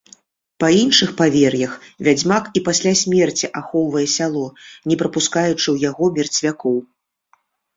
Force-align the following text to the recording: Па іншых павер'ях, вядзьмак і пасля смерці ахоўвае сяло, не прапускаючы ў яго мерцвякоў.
Па 0.61 0.67
іншых 0.83 1.09
павер'ях, 1.19 1.73
вядзьмак 2.07 2.43
і 2.59 2.63
пасля 2.71 2.93
смерці 3.03 3.51
ахоўвае 3.61 4.07
сяло, 4.17 4.47
не 4.93 4.99
прапускаючы 5.03 5.65
ў 5.71 5.77
яго 5.89 6.05
мерцвякоў. 6.17 6.77